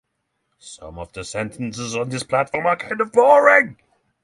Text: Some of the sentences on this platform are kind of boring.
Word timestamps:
Some 0.57 0.97
of 0.97 1.13
the 1.13 1.23
sentences 1.23 1.95
on 1.95 2.09
this 2.09 2.23
platform 2.23 2.65
are 2.65 2.75
kind 2.75 2.99
of 3.01 3.11
boring. 3.11 3.77